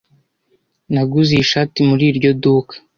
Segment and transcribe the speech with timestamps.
[0.93, 2.73] Naguze iyi shati muri iryo duka